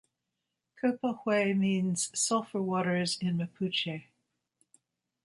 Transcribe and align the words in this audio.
"Copahue" 0.81 1.55
means 1.55 2.09
"sulphur 2.19 2.59
waters" 2.59 3.19
in 3.21 3.37
Mapuche. 3.37 4.05